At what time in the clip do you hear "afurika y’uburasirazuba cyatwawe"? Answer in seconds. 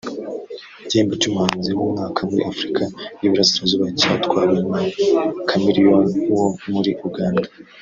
2.51-4.57